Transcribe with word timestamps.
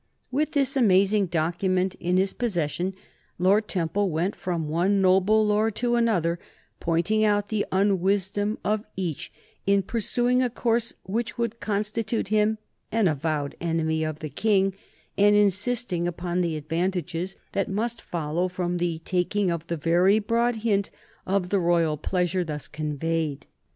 With 0.31 0.53
this 0.53 0.75
amazing 0.75 1.27
document 1.27 1.93
in 1.99 2.17
his 2.17 2.33
possession 2.33 2.95
Lord 3.37 3.67
Temple 3.67 4.09
went 4.09 4.35
from 4.35 4.67
one 4.67 4.99
noble 4.99 5.45
lord 5.45 5.75
to 5.75 5.95
another, 5.95 6.39
pointing 6.79 7.23
out 7.23 7.49
the 7.49 7.67
unwisdom 7.71 8.57
of 8.65 8.83
each 8.95 9.31
in 9.67 9.83
pursuing 9.83 10.41
a 10.41 10.49
course 10.49 10.91
which 11.03 11.37
would 11.37 11.59
constitute 11.59 12.29
him 12.29 12.57
an 12.91 13.07
avowed 13.07 13.55
enemy 13.61 14.03
of 14.03 14.17
the 14.21 14.29
King, 14.29 14.73
and 15.19 15.35
insisting 15.35 16.07
upon 16.07 16.41
the 16.41 16.57
advantages 16.57 17.37
that 17.51 17.69
must 17.69 18.01
follow 18.01 18.47
from 18.47 18.77
the 18.79 18.97
taking 19.05 19.51
of 19.51 19.67
the 19.67 19.77
very 19.77 20.17
broad 20.17 20.55
hint 20.65 20.89
of 21.27 21.51
the 21.51 21.59
royal 21.59 21.95
pleasure 21.95 22.43
thus 22.43 22.67
conveyed. 22.67 23.45